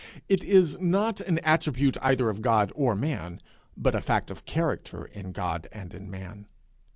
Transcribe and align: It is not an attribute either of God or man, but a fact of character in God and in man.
It 0.27 0.43
is 0.43 0.77
not 0.79 1.21
an 1.21 1.37
attribute 1.43 1.95
either 2.01 2.27
of 2.31 2.41
God 2.41 2.71
or 2.73 2.95
man, 2.95 3.39
but 3.77 3.93
a 3.93 4.01
fact 4.01 4.31
of 4.31 4.45
character 4.45 5.05
in 5.05 5.31
God 5.31 5.67
and 5.71 5.93
in 5.93 6.09
man. 6.09 6.47